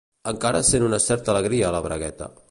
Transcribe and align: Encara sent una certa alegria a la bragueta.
Encara 0.29 0.61
sent 0.69 0.85
una 0.87 0.99
certa 1.07 1.31
alegria 1.35 1.67
a 1.69 1.73
la 1.77 1.83
bragueta. 1.89 2.31